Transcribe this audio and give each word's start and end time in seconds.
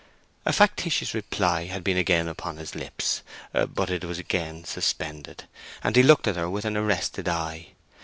A 0.47 0.51
factitious 0.51 1.13
reply 1.13 1.65
had 1.65 1.83
been 1.83 1.95
again 1.95 2.27
upon 2.27 2.57
his 2.57 2.73
lips, 2.73 3.21
but 3.53 3.91
it 3.91 4.03
was 4.03 4.17
again 4.17 4.63
suspended, 4.65 5.43
and 5.83 5.95
he 5.95 6.01
looked 6.01 6.27
at 6.27 6.37
her 6.37 6.49
with 6.49 6.65
an 6.65 6.75
arrested 6.75 7.27
eye. 7.29 7.73